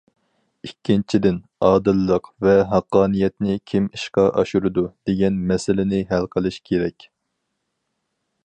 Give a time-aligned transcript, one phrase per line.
[0.67, 7.11] ئىككىنچىدىن،‹‹ ئادىللىق ۋە ھەققانىيەتنى كىم ئىشقا ئاشۇرىدۇ›› دېگەن مەسىلىنى ھەل قىلىش كېرەك.